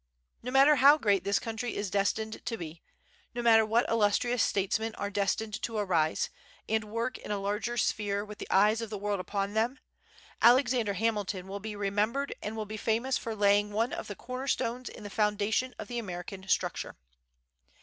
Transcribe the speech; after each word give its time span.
No 0.41 0.49
matter 0.49 0.77
how 0.77 0.97
great 0.97 1.23
this 1.25 1.37
country 1.37 1.75
is 1.75 1.91
destined 1.91 2.43
to 2.47 2.57
be, 2.57 2.81
no 3.35 3.43
matter 3.43 3.63
what 3.63 3.87
illustrious 3.87 4.41
statesmen 4.41 4.95
are 4.95 5.11
destined 5.11 5.61
to 5.61 5.77
arise, 5.77 6.31
and 6.67 6.85
work 6.85 7.19
in 7.19 7.29
a 7.29 7.37
larger 7.37 7.77
sphere 7.77 8.25
with 8.25 8.39
the 8.39 8.49
eyes 8.49 8.81
of 8.81 8.89
the 8.89 8.97
world 8.97 9.19
upon 9.19 9.53
them, 9.53 9.77
Alexander 10.41 10.93
Hamilton 10.93 11.47
will 11.47 11.59
be 11.59 11.75
remembered 11.75 12.33
and 12.41 12.55
will 12.57 12.65
be 12.65 12.77
famous 12.77 13.19
for 13.19 13.35
laying 13.35 13.69
one 13.71 13.93
of 13.93 14.07
the 14.07 14.15
corner 14.15 14.47
stones 14.47 14.89
in 14.89 15.03
the 15.03 15.09
foundation 15.11 15.75
of 15.77 15.87
the 15.87 15.99
American 15.99 16.47
structure. 16.47 16.95